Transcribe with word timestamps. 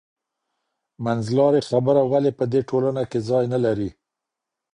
منځلارې 1.05 1.61
خبره 1.69 2.01
ولي 2.11 2.31
په 2.39 2.43
دې 2.51 2.61
ټولنه 2.69 3.03
کي 3.11 3.19
ځای 3.29 3.45
نه 3.53 3.59
لري؟ 3.65 3.89